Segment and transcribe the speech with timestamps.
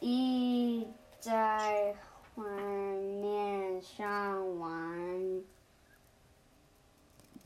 [0.00, 0.86] 一
[1.18, 1.94] 在
[2.34, 5.42] 画面上玩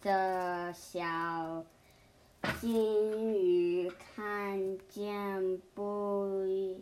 [0.01, 1.65] 的小
[2.61, 6.81] 金鱼看见不一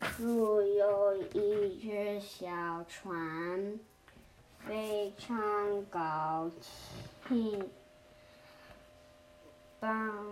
[0.00, 3.78] 处有一只小船，
[4.60, 6.50] 非常高
[7.28, 7.68] 兴，
[9.78, 10.29] 帮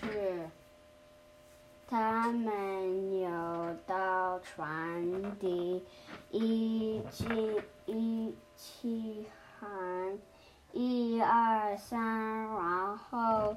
[0.00, 0.48] 是。
[1.86, 5.84] 他们游到船底，
[6.30, 9.26] 一起一起
[9.60, 10.18] 喊
[10.72, 13.54] 一二三，然后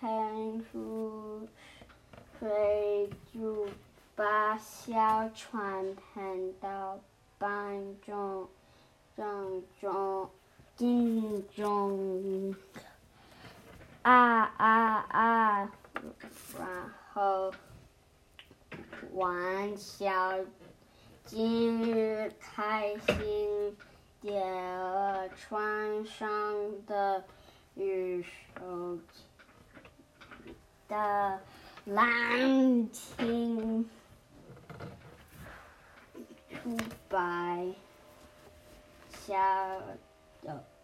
[0.00, 1.48] 喷出
[2.38, 3.66] 水就
[4.14, 6.98] 把小船喷到
[7.38, 8.46] 半中
[9.16, 10.28] 正中
[10.76, 12.54] 正中，
[14.02, 15.72] 啊啊啊！
[16.58, 17.50] 然后。
[19.18, 20.12] 玩小
[21.24, 23.76] 金鱼开心
[24.20, 24.46] 点
[24.78, 26.30] 了船上
[26.86, 27.24] 的
[27.74, 28.96] 鱼手
[30.86, 31.40] 的
[31.84, 33.90] 蓝青
[36.48, 36.76] 出
[37.08, 37.74] 白
[39.10, 39.34] 小
[40.42, 40.77] 的。